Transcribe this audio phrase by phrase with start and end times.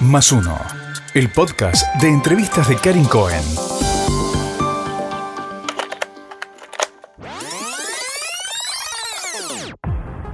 [0.00, 0.60] Más uno,
[1.14, 3.42] el podcast de entrevistas de Karin Cohen.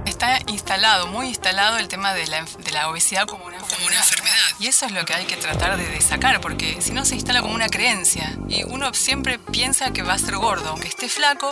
[0.05, 3.95] Está instalado, muy instalado el tema de la, de la obesidad como una, como una
[3.95, 4.35] enfermedad.
[4.59, 7.15] Y eso es lo que hay que tratar de, de sacar, porque si no se
[7.15, 8.37] instala como una creencia.
[8.49, 11.49] Y uno siempre piensa que va a ser gordo, aunque esté flaco,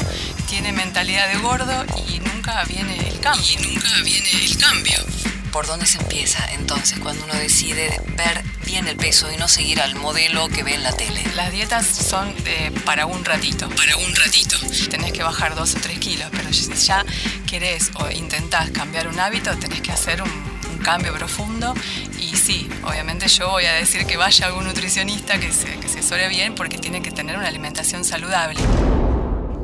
[0.49, 3.45] tiene mentalidad de gordo y nunca viene el cambio.
[3.53, 5.30] Y nunca viene el cambio.
[5.51, 9.81] ¿Por dónde se empieza entonces cuando uno decide ver bien el peso y no seguir
[9.81, 11.21] al modelo que ve en la tele?
[11.35, 13.67] Las dietas son eh, para un ratito.
[13.69, 14.55] Para un ratito.
[14.89, 17.05] Tenés que bajar dos o tres kilos, pero si ya
[17.45, 21.73] querés o intentás cambiar un hábito, tenés que hacer un, un cambio profundo.
[22.17, 25.89] Y sí, obviamente yo voy a decir que vaya a algún nutricionista que se, que
[25.89, 28.61] se asesore bien porque tiene que tener una alimentación saludable.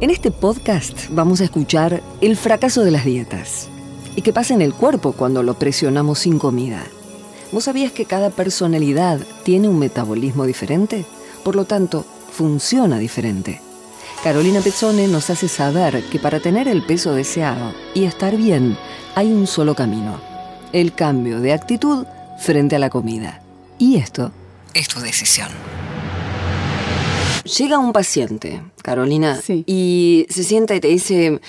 [0.02, 3.70] En este podcast vamos a escuchar el fracaso de las dietas
[4.18, 6.84] y qué pasa en el cuerpo cuando lo presionamos sin comida.
[7.52, 11.06] ¿Vos sabías que cada personalidad tiene un metabolismo diferente?
[11.44, 13.62] Por lo tanto, funciona diferente.
[14.24, 18.76] Carolina Pezzone nos hace saber que para tener el peso deseado y estar bien
[19.16, 20.20] hay un solo camino,
[20.74, 22.06] el cambio de actitud
[22.40, 23.42] frente a la comida.
[23.78, 24.32] Y esto
[24.74, 25.50] Es tu decisión.
[27.58, 29.64] Llega un paciente, Carolina, Sí.
[29.68, 31.40] y se sienta y te dice,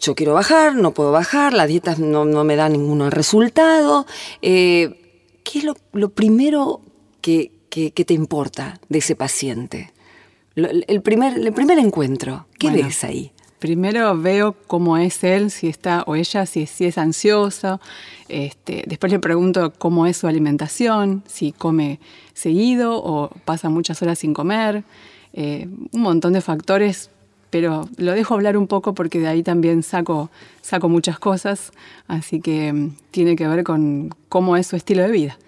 [0.00, 4.06] yo quiero bajar, no puedo bajar, la dieta no, no me da ningún resultado.
[4.42, 5.02] Eh,
[5.44, 6.80] ¿Qué es lo, lo primero
[7.20, 9.92] que, que- que te importa de ese paciente?
[10.54, 12.86] Lo- el, primer, el primer encuentro, ¿qué Bueno.
[12.86, 13.32] ves ahí?
[13.58, 17.80] Primero veo cómo es él, si está o ella, si, si es ansiosa.
[18.28, 21.98] Este, después le pregunto cómo es su alimentación, si come
[22.34, 24.84] seguido o pasa muchas horas sin comer.
[25.32, 27.10] Eh, un montón de factores,
[27.50, 30.30] pero lo dejo hablar un poco porque de ahí también saco,
[30.62, 31.72] saco muchas cosas.
[32.08, 35.38] Así que mm, tiene que ver con cómo es su estilo de vida.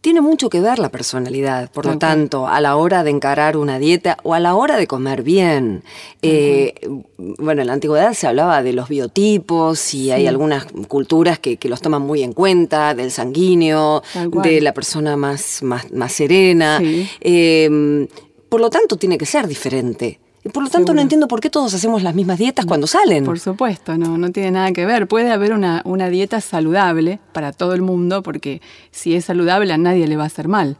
[0.00, 3.80] Tiene mucho que ver la personalidad, por lo tanto, a la hora de encarar una
[3.80, 5.82] dieta o a la hora de comer bien.
[6.22, 6.74] Eh,
[7.16, 11.68] bueno, en la antigüedad se hablaba de los biotipos y hay algunas culturas que, que
[11.68, 14.04] los toman muy en cuenta, del sanguíneo,
[14.44, 16.78] de la persona más, más, más serena.
[16.78, 17.08] Sí.
[17.20, 18.06] Eh,
[18.48, 20.20] por lo tanto, tiene que ser diferente.
[20.52, 23.24] Por lo tanto, no entiendo por qué todos hacemos las mismas dietas cuando salen.
[23.24, 25.06] Por supuesto, no, no tiene nada que ver.
[25.06, 29.78] Puede haber una, una dieta saludable para todo el mundo, porque si es saludable a
[29.78, 30.76] nadie le va a hacer mal.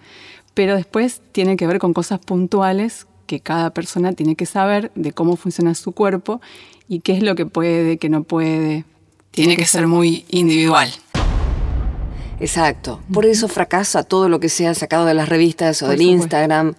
[0.54, 5.12] Pero después tiene que ver con cosas puntuales que cada persona tiene que saber de
[5.12, 6.40] cómo funciona su cuerpo
[6.88, 8.84] y qué es lo que puede, qué no puede.
[9.32, 10.88] Tiene que ser muy individual.
[12.40, 13.00] Exacto.
[13.12, 16.22] Por eso fracasa todo lo que sea sacado de las revistas o Por del supuesto.
[16.22, 16.74] Instagram.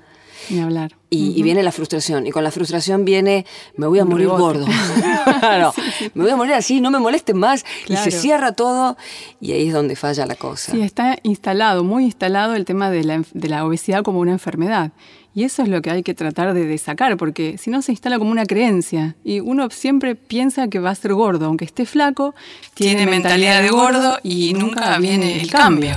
[0.49, 0.95] Ni hablar.
[1.09, 2.27] Y, y viene la frustración.
[2.27, 3.45] Y con la frustración viene,
[3.77, 4.41] me voy a Un morir rebote.
[4.59, 4.65] gordo.
[6.13, 7.65] me voy a morir así, no me molesten más.
[7.87, 8.97] Y se cierra todo
[9.39, 10.71] y ahí es donde falla la cosa.
[10.71, 14.31] Sí, está instalado, muy instalado el tema de la, enf- de la obesidad como una
[14.33, 14.91] enfermedad.
[15.33, 17.91] Y eso es lo que hay que tratar de, de sacar, porque si no se
[17.91, 19.15] instala como una creencia.
[19.23, 22.33] Y uno siempre piensa que va a ser gordo, aunque esté flaco,
[22.73, 25.95] tiene, mentalidad de gordo y nunca viene el cambio.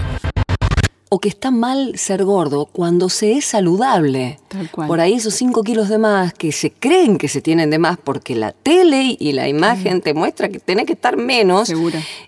[1.13, 4.39] O que está mal ser gordo cuando se es saludable.
[4.47, 4.87] Tal cual.
[4.87, 7.99] Por ahí esos 5 kilos de más que se creen que se tienen de más
[7.99, 11.73] porque la tele y la imagen te muestra que tenés que estar menos.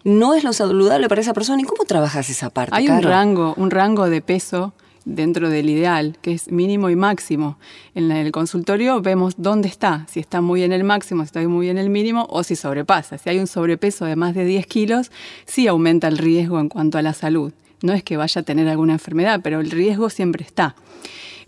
[0.02, 1.62] No es lo saludable para esa persona.
[1.62, 2.74] ¿Y cómo trabajas esa parte?
[2.74, 4.72] Hay un rango, un rango de peso
[5.04, 7.58] dentro del ideal, que es mínimo y máximo.
[7.94, 11.68] En el consultorio vemos dónde está, si está muy en el máximo, si está muy
[11.68, 13.18] en el mínimo o si sobrepasa.
[13.18, 15.12] Si hay un sobrepeso de más de 10 kilos,
[15.46, 17.52] sí aumenta el riesgo en cuanto a la salud.
[17.82, 20.76] No es que vaya a tener alguna enfermedad, pero el riesgo siempre está.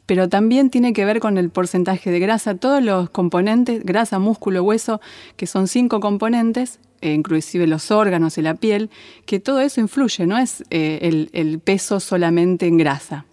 [0.06, 4.62] Pero también tiene que ver con el porcentaje de grasa, todos los componentes, grasa, músculo,
[4.62, 5.00] hueso,
[5.36, 8.90] que son cinco componentes, eh, inclusive los órganos y la piel,
[9.24, 13.24] que todo eso influye, no es eh, el, peso solamente en grasa.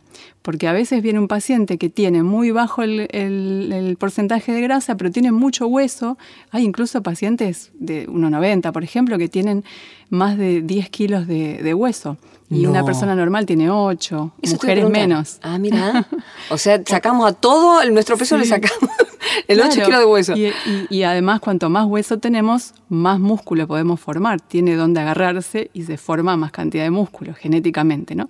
[0.42, 5.12] Porque a veces viene un paciente que tiene muy bajo el, porcentaje de grasa, pero
[5.12, 6.18] tiene mucho hueso.
[6.50, 9.64] Hay incluso pacientes de 1,90, por ejemplo, que tienen
[10.10, 12.18] más de 10 kilos de hueso.
[12.54, 12.72] Y No.
[12.72, 15.40] una persona normal tiene 8, Eso mujeres menos.
[15.42, 16.06] Ah, mira.
[16.50, 18.90] O sea, sacamos a todo, el- nuestro peso le sacamos
[19.48, 19.86] el 8 Claro.
[19.86, 20.34] kilos de hueso.
[20.36, 24.42] Y, y- y además, cuanto más hueso tenemos, más músculo podemos formar.
[24.42, 28.30] Tiene donde agarrarse y se forma más cantidad de músculo genéticamente, ¿no?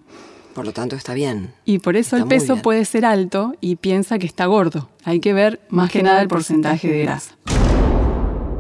[0.54, 1.54] Por lo tanto, está bien.
[1.66, 4.90] Y por eso Está el peso puede ser alto y piensa que está gordo.
[5.04, 7.36] Hay que ver más que nada el porcentaje de grasa.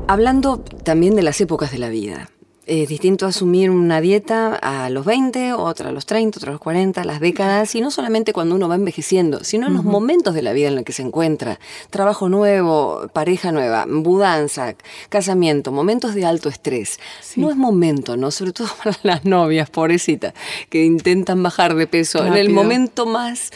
[0.07, 2.29] Hablando también de las épocas de la vida.
[2.67, 6.61] Es distinto asumir una dieta a los 20, otra a los 30, otra a los
[6.61, 10.43] 40, las décadas, y no solamente cuando uno va envejeciendo, sino en los momentos de
[10.43, 11.59] la vida en los que se encuentra.
[11.89, 14.75] Trabajo nuevo, pareja nueva, mudanza,
[15.09, 16.99] casamiento, momentos de alto estrés.
[17.21, 17.41] Sí.
[17.41, 18.29] No es momento, ¿no?
[18.29, 20.35] Sobre todo para las novias, pobrecitas,
[20.69, 23.49] que intentan bajar de peso en el momento más,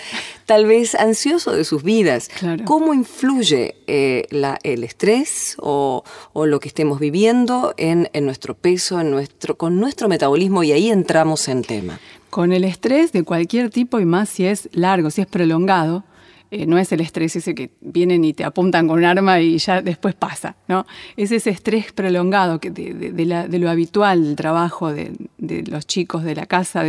[0.45, 2.29] tal vez, ansioso de sus vidas.
[2.39, 2.63] Claro.
[2.65, 6.03] ¿Cómo influye eh, la- el estrés o,
[6.33, 10.63] o lo que estemos viviendo en, en nuestro peso, en nuestro, con nuestro metabolismo?
[10.63, 11.99] Y ahí entramos en tema.
[12.29, 16.03] Con el estrés de cualquier tipo y más si es largo, si es prolongado,
[16.51, 19.57] eh, no es el estrés ese que vienen y te apuntan con un arma y
[19.57, 20.85] ya después pasa, ¿no?
[21.17, 25.11] Es ese estrés prolongado que de, de- de la- de lo habitual del trabajo, de,
[25.67, 26.83] los chicos, de la casa.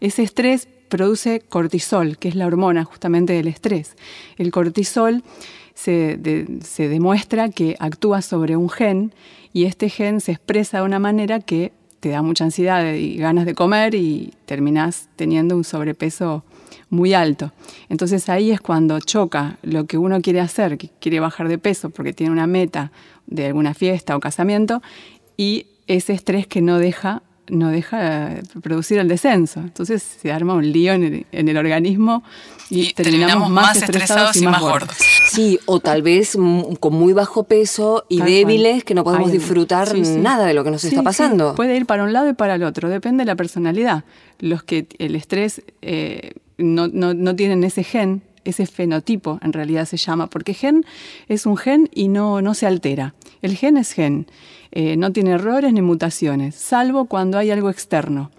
[0.00, 3.96] ese estrés produce cortisol, que es la hormona justamente del estrés.
[4.36, 5.22] El cortisol
[5.74, 9.12] se, de- se demuestra que actúa sobre un gen
[9.52, 13.44] y este gen se expresa de una manera que te da mucha ansiedad y ganas
[13.44, 16.44] de comer y terminás teniendo un sobrepeso
[16.90, 17.52] muy alto.
[17.88, 21.90] Entonces ahí es cuando choca lo que uno quiere hacer, que quiere bajar de peso
[21.90, 22.92] porque tiene una meta
[23.26, 24.80] de alguna fiesta o casamiento
[25.36, 29.60] y ese estrés que no deja no deja producir el descenso.
[29.60, 32.22] Entonces se arma un lío en el, en el organismo
[32.70, 34.96] y, terminamos, más estresados y más gordos.
[35.30, 36.36] Sí, o tal vez
[36.80, 38.84] con muy bajo peso y Tal débiles cual.
[38.84, 40.16] que no podemos Ay, disfrutar sí, sí.
[40.16, 41.54] nada de lo que nos Sí, está sí, pasando.
[41.54, 44.04] Puede ir para un lado y para el otro, depende de la personalidad.
[44.38, 49.86] Los que el estrés eh, no, no- no tienen ese gen, ese fenotipo en realidad
[49.86, 50.84] se llama, porque gen
[51.28, 53.14] es un gen y no, no se altera.
[53.42, 54.26] El gen es gen,
[54.72, 58.30] eh, no tiene errores ni mutaciones, salvo cuando hay algo externo.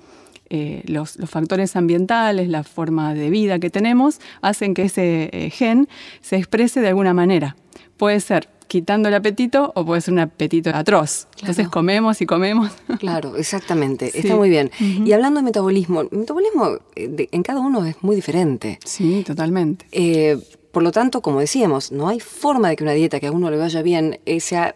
[0.52, 5.88] Eh, los, factores ambientales, la forma de vida que tenemos, hacen que ese eh, gen
[6.22, 7.56] se exprese de alguna manera.
[7.98, 11.28] Puede ser quitando el apetito o puede ser un apetito atroz.
[11.40, 12.72] Entonces comemos y comemos.
[13.00, 14.12] Claro, exactamente.
[14.12, 14.20] Sí.
[14.20, 14.72] Está muy bien.
[14.80, 18.78] Y hablando de metabolismo, el metabolismo eh, en cada uno es muy diferente.
[18.86, 19.86] Sí, totalmente.
[19.92, 20.38] Eh,
[20.72, 23.50] por lo tanto, como decíamos, no hay forma de que una dieta que a uno
[23.50, 24.76] le vaya bien eh, sea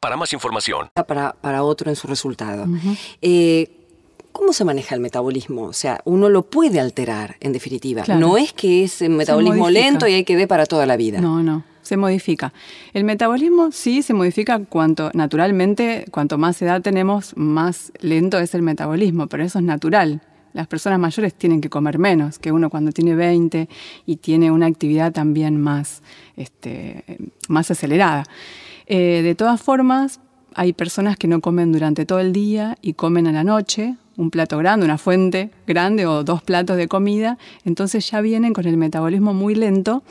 [0.00, 0.88] para más información.
[1.06, 2.66] para, para otro en su resultado.
[3.20, 3.70] Eh,
[4.32, 5.62] ¿Cómo se maneja el metabolismo?
[5.62, 8.02] O sea, uno lo puede alterar, en definitiva.
[8.02, 8.20] Claro.
[8.20, 9.80] No es que es un metabolismo modifica.
[9.80, 11.20] lento y hay que ver para toda la vida.
[11.20, 12.52] No, no, se modifica.
[12.94, 18.62] El metabolismo sí se modifica cuanto, naturalmente, cuanto más edad tenemos, más lento es el
[18.62, 20.20] metabolismo, pero eso es natural.
[20.52, 23.68] Las personas mayores tienen que comer menos que uno cuando tiene 20
[24.06, 26.02] y tiene una actividad también más,
[26.36, 27.04] este,
[27.48, 28.24] más acelerada.
[28.86, 30.20] Eh, de todas formas,
[30.54, 34.30] hay personas que no comen durante todo el día y comen a la noche, un
[34.30, 38.76] plato grande, una fuente grande o dos platos de comida, entonces ya vienen con el
[38.76, 40.02] metabolismo muy lento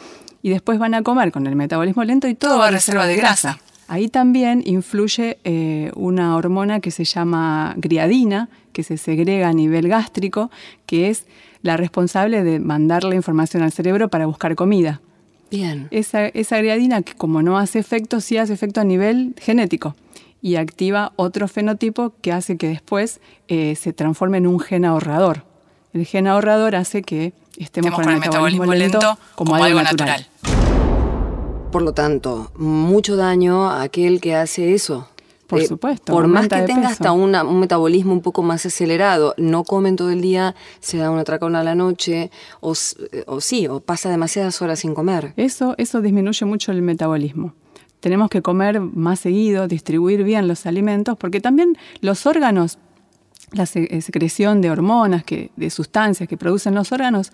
[0.42, 3.15] y después van a comer con el metabolismo lento y todo, va a reserva de
[3.15, 3.60] grasa.
[3.88, 9.88] Ahí también influye eh, una hormona que se llama griadina, que se segrega a nivel
[9.88, 10.50] gástrico,
[10.86, 11.25] que es
[11.62, 15.01] la responsable de mandar la información al cerebro para buscar comida.
[15.53, 15.88] Bien.
[15.91, 19.95] Esa, esa griadina, que como no hace efecto, sí hace efecto a nivel genético
[20.41, 25.43] y activa otro fenotipo que hace que después eh, se transforme en un gen ahorrador.
[25.93, 30.25] El gen ahorrador hace que estemos con, el metabolismo, lento, como, algo natural.
[31.72, 35.07] Por lo tanto, mucho daño a aquel que hace eso.
[35.53, 36.88] Por Eh, supuesto, Por más que tenga peso.
[36.93, 41.10] hasta una- un metabolismo un poco más acelerado, no comen todo el día, se da
[41.12, 42.74] una tracona a la noche, o,
[43.12, 45.33] eh, o sí, o pasa demasiadas horas sin comer.
[45.38, 47.53] Eso, eso disminuye mucho el metabolismo.
[48.00, 52.77] Tenemos que comer más seguido, distribuir bien los alimentos, porque también los órganos,
[53.51, 57.31] la eh, secreción de hormonas, que, de sustancias que producen los órganos,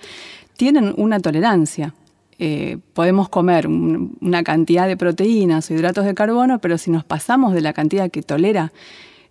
[0.57, 1.93] tienen una tolerancia.
[2.39, 7.03] Eh, podemos comer un- una cantidad de proteínas o hidratos de carbono, pero si nos
[7.03, 8.72] pasamos de la cantidad que tolera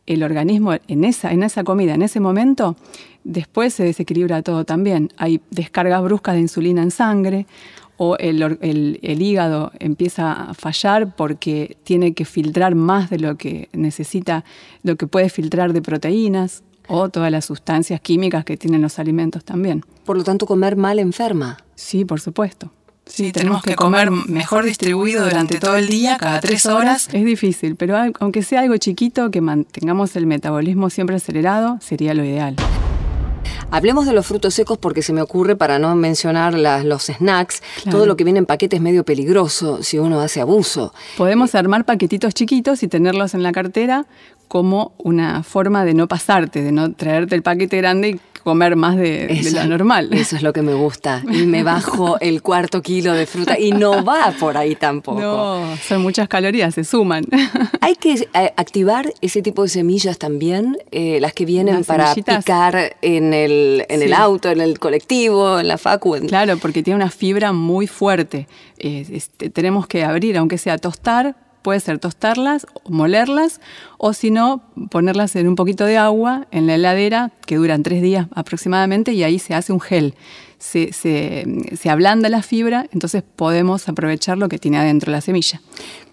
[0.06, 2.76] el organismo en esa, en esa comida, en ese momento,
[3.24, 5.10] después se desequilibra todo también.
[5.16, 7.46] Hay descargas bruscas de insulina en sangre
[7.96, 13.18] o el, or- el- el hígado empieza a fallar porque tiene que filtrar más de
[13.18, 14.44] lo que necesita,
[14.82, 16.62] lo que puede filtrar de proteínas.
[16.90, 19.84] o todas las sustancias químicas que tienen los alimentos también.
[20.06, 21.58] Por lo tanto, comer mal enferma.
[21.74, 22.70] Sí, por supuesto.
[23.08, 27.08] Sí, tenemos que comer mejor distribuido durante todo el día, cada tres horas.
[27.12, 32.24] Es difícil, pero aunque sea algo chiquito, que mantengamos el metabolismo siempre acelerado, sería lo
[32.24, 32.56] ideal.
[33.70, 38.06] Hablemos de los frutos secos porque se me ocurre, para no mencionar los snacks, todo
[38.06, 40.94] lo que viene en paquete es medio peligroso si uno hace abuso.
[41.16, 44.06] Podemos armar paquetitos chiquitos y tenerlos en la cartera
[44.48, 48.96] como una forma de no pasarte, de no traerte el paquete grande y comer más
[48.96, 50.08] de, lo normal.
[50.14, 51.22] Eso es lo que me gusta.
[51.30, 55.20] Y me bajo el cuarto kilo de fruta y no va por ahí tampoco.
[55.20, 57.26] No, son muchas calorías, se suman.
[57.82, 62.96] Hay que eh, activar ese tipo de semillas también, eh, las que vienen para picar
[63.02, 66.16] en el, en el auto, en el colectivo, en la facu.
[66.26, 68.48] Claro, porque tiene una fibra muy fuerte.
[68.78, 73.60] Este, tenemos que abrir, aunque sea tostar, puede ser tostarlas, molerlas,
[73.98, 78.02] o si no, ponerlas en un poquito de agua en la heladera, que duran tres
[78.02, 80.14] días aproximadamente, y ahí se hace un gel.
[80.58, 85.60] Se, se, ablanda la fibra, entonces podemos aprovechar lo que tiene adentro la semilla.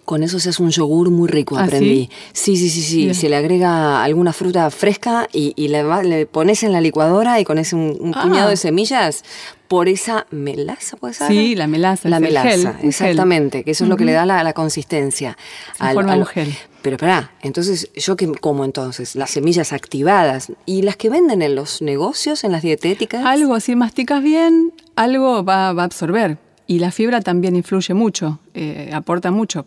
[0.06, 2.10] Con eso se hace un yogur muy rico, ¿Ah, aprendí.
[2.32, 2.56] sí?
[2.56, 7.40] sí, sí, sí, Se le agrega alguna fruta fresca y, le, pones en la licuadora
[7.40, 8.22] y con ese un, ah.
[8.22, 9.24] puñado de semillas
[9.68, 11.28] por esa melaza, ¿puede ser?
[11.28, 12.10] Sí, la melaza.
[12.10, 15.38] La melaza, exactamente, que eso es lo que le da la, consistencia.
[15.80, 16.54] al, forma gel.
[16.82, 19.16] Pero pará, entonces, ¿yo qué como entonces?
[19.16, 23.26] Las semillas activadas y las que venden en los negocios, en las dietéticas.
[23.26, 26.38] Algo, si masticas bien, algo va, va a absorber.
[26.68, 29.66] Y la fibra también influye mucho, eh, aporta mucho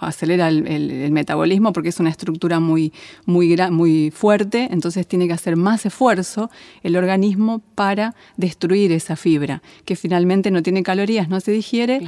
[0.00, 2.92] acelera el, metabolismo porque es una estructura muy,
[3.24, 6.50] muy, muy fuerte, entonces tiene que hacer más esfuerzo
[6.82, 12.02] el organismo para destruir esa fibra, que finalmente no tiene calorías, no se digiere.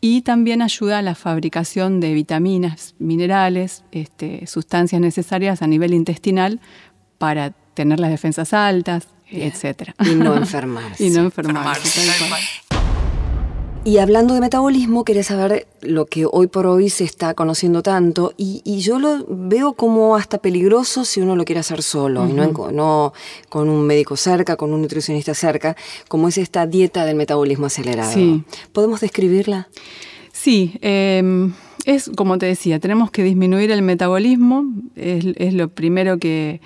[0.00, 6.60] Y también ayuda a la fabricación de vitaminas, minerales, este, sustancias necesarias a nivel intestinal
[7.18, 9.90] para tener las defensas altas, etc.
[10.00, 11.04] Y no enfermarse.
[11.04, 12.00] y no enfermarse.
[13.86, 18.34] Y hablando de metabolismo, quería saber lo que hoy por hoy se está conociendo tanto
[18.36, 22.50] y, yo lo veo como hasta peligroso si uno lo quiere hacer solo y no,
[22.72, 23.12] no,
[23.48, 25.76] con un médico cerca, con un nutricionista cerca,
[26.08, 28.12] como es esta dieta del metabolismo acelerado.
[28.12, 28.42] Sí.
[28.72, 29.68] ¿Podemos describirla?
[30.32, 31.52] Sí, em,
[31.84, 34.64] es como te decía, tenemos que disminuir el metabolismo,
[34.96, 36.60] es, lo primero que,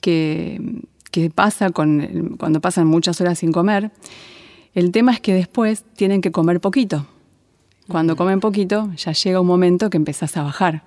[0.00, 0.60] que,
[1.34, 3.90] pasa con, cuando pasan muchas horas sin comer.
[4.74, 7.06] El tema es que después tienen que comer poquito.
[7.88, 10.82] Cuando comen poquito, ya llega un momento que empezás a bajar,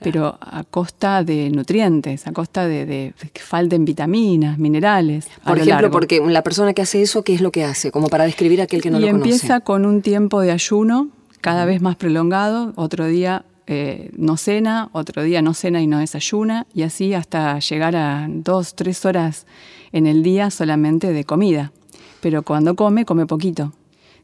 [0.00, 5.28] pero a costa de nutrientes, a costa de, que falten vitaminas, minerales.
[5.44, 7.90] Por ejemplo, porque la persona que hace eso, ¿qué es lo que hace?
[7.90, 9.28] Como para describir a aquel que no lo conoce.
[9.28, 11.08] Y empieza con un tiempo de ayuno
[11.40, 16.00] cada vez más prolongado, otro día eh, no cena, otro día no cena y no
[16.00, 19.46] desayuna, y así hasta llegar a dos, tres horas
[19.92, 21.72] en el día solamente de comida
[22.20, 23.72] pero cuando come, come poquito.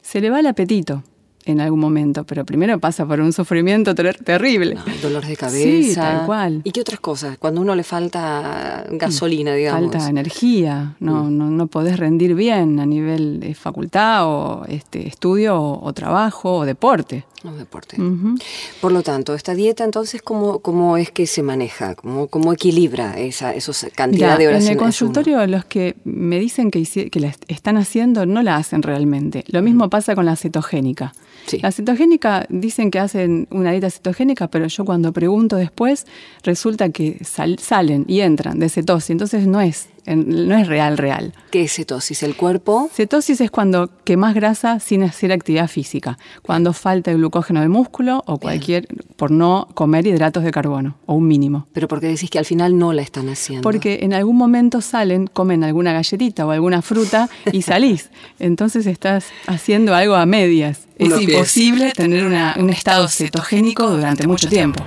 [0.01, 1.03] Se le va el apetito
[1.45, 4.75] en algún momento, pero primero pasa por un sufrimiento terrible.
[4.75, 5.91] No, dolor de cabeza.
[5.91, 6.61] Sí, tal cual.
[6.65, 7.39] ¿Y qué otras cosas?
[7.39, 9.91] Cuando uno le falta gasolina, digamos.
[9.93, 11.39] Falta energía, no, mm.
[11.39, 16.65] no, no, podés rendir bien a nivel de facultad o este, estudio o trabajo o
[16.65, 17.25] deporte.
[17.45, 17.97] No, deporte.
[18.81, 21.95] Por lo tanto, esta dieta entonces, ¿cómo, cómo es que se maneja?
[21.95, 24.65] ¿Cómo, cómo equilibra esa esos cantidad de horas?
[24.65, 28.83] En el consultorio los que me dicen que, que la están haciendo no la hacen
[28.83, 29.45] realmente.
[29.49, 31.13] Lo mismo pasa con la cetogénica.
[31.61, 36.07] La cetogénica dicen que hacen una dieta cetogénica, pero yo cuando pregunto después
[36.45, 41.33] resulta que salen y entran de cetosis, entonces no es no es real, real.
[41.51, 42.23] ¿Qué es cetosis?
[42.23, 42.91] ¿El cuerpo?
[42.93, 48.23] Cetosis es cuando quemas grasa sin hacer actividad física, cuando falta el glucógeno del músculo
[48.27, 51.67] o cualquier, por no comer hidratos de carbono, o un mínimo.
[51.73, 53.63] Pero porque decís que al final no la están haciendo.
[53.63, 58.11] Porque en algún momento salen, comen alguna galletita o alguna fruta y salís.
[58.39, 60.89] Entonces estás haciendo algo a medias.
[60.99, 64.85] Es imposible tener un estado cetogénico durante mucho tiempo.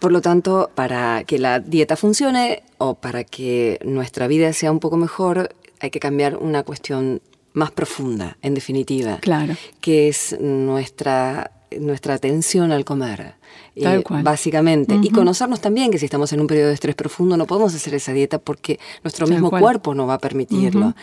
[0.00, 4.80] Por lo tanto, para que la dieta funcione o para que nuestra vida sea un
[4.80, 7.20] poco mejor, hay que cambiar una cuestión
[7.52, 9.18] más profunda, en definitiva.
[9.20, 9.54] Claro.
[9.80, 13.34] Que es nuestra, nuestra atención al comer.
[13.76, 14.98] Eh, básicamente.
[15.00, 17.94] Y conocernos también que si estamos en un periodo de estrés profundo no podemos hacer
[17.94, 20.94] esa dieta porque nuestro mismo cuerpo no va a permitirlo.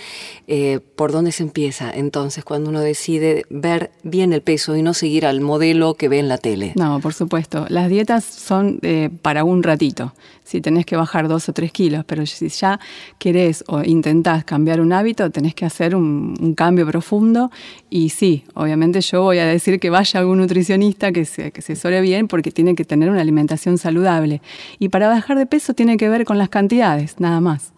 [0.47, 4.93] Eh, ¿Por dónde se empieza entonces cuando uno decide ver bien el peso y no
[4.93, 6.73] seguir al modelo que ve en la tele?
[6.75, 7.65] No, por supuesto.
[7.69, 10.13] Las dietas son eh, para un ratito.
[10.43, 12.79] si tenés que bajar dos o tres kilos, pero si ya
[13.17, 17.51] querés o intentás cambiar un hábito, tenés que hacer un, cambio profundo.
[17.89, 21.75] Y sí, obviamente yo voy a decir que vaya algún nutricionista que se, que se
[22.01, 24.43] bien porque tiene que tener una alimentación saludable.
[24.77, 27.73] Y para bajar de peso tiene que ver con las cantidades, nada más.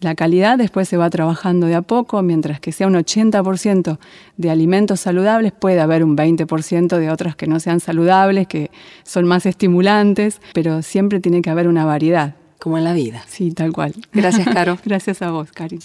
[0.00, 3.98] La calidad después se va trabajando de a poco, mientras que sea un 80%
[4.38, 8.70] de alimentos saludables, puede haber un 20% de otros que no sean saludables, que
[9.02, 12.36] son más estimulantes, pero siempre tiene que haber una variedad.
[12.58, 13.22] Como en la vida.
[13.26, 13.92] Sí, tal cual.
[14.14, 14.78] Gracias, Caro.
[14.86, 15.80] Gracias a vos, Karin.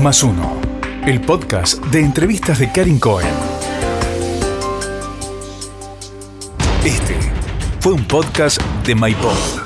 [0.00, 0.60] Más uno,
[1.04, 3.65] el podcast de entrevistas de Karin Cohen.
[6.86, 7.16] Este
[7.80, 9.65] fue un podcast de MyPod.